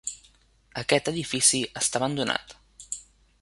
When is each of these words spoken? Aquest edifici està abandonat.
Aquest 0.81 1.11
edifici 1.13 1.61
està 1.83 2.01
abandonat. 2.01 2.57